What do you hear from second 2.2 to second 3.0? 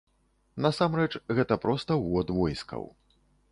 войскаў.